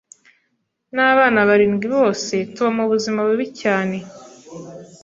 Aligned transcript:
n’abana 0.95 1.39
barindwi 1.49 1.87
bose 1.97 2.33
tuba 2.53 2.69
mu 2.77 2.83
buzima 2.91 3.19
bubi 3.27 3.47
cyane 3.61 3.97